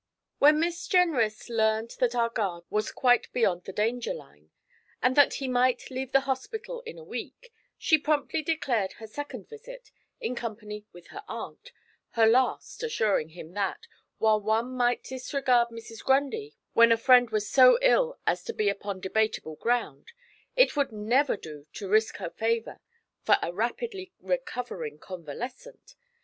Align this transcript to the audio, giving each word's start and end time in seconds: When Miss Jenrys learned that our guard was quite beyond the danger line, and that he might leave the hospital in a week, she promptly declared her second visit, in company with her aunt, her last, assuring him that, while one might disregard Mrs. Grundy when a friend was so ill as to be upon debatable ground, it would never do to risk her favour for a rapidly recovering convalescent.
When 0.39 0.59
Miss 0.59 0.87
Jenrys 0.87 1.47
learned 1.47 1.91
that 1.99 2.15
our 2.15 2.31
guard 2.31 2.63
was 2.71 2.91
quite 2.91 3.31
beyond 3.33 3.65
the 3.65 3.71
danger 3.71 4.15
line, 4.15 4.49
and 4.99 5.15
that 5.15 5.35
he 5.35 5.47
might 5.47 5.91
leave 5.91 6.11
the 6.11 6.21
hospital 6.21 6.81
in 6.87 6.97
a 6.97 7.03
week, 7.03 7.53
she 7.77 7.99
promptly 7.99 8.41
declared 8.41 8.93
her 8.93 9.05
second 9.05 9.47
visit, 9.47 9.91
in 10.19 10.33
company 10.33 10.87
with 10.91 11.09
her 11.09 11.21
aunt, 11.27 11.71
her 12.13 12.25
last, 12.25 12.81
assuring 12.81 13.29
him 13.29 13.53
that, 13.53 13.85
while 14.17 14.41
one 14.41 14.71
might 14.75 15.03
disregard 15.03 15.67
Mrs. 15.69 16.03
Grundy 16.03 16.55
when 16.73 16.91
a 16.91 16.97
friend 16.97 17.29
was 17.29 17.47
so 17.47 17.77
ill 17.83 18.17
as 18.25 18.43
to 18.45 18.53
be 18.53 18.69
upon 18.69 19.01
debatable 19.01 19.57
ground, 19.57 20.13
it 20.55 20.75
would 20.75 20.91
never 20.91 21.37
do 21.37 21.67
to 21.73 21.87
risk 21.87 22.17
her 22.17 22.31
favour 22.31 22.79
for 23.21 23.37
a 23.43 23.53
rapidly 23.53 24.11
recovering 24.19 24.97
convalescent. 24.97 25.93